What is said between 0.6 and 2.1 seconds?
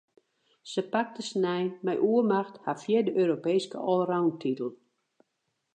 Se pakte snein mei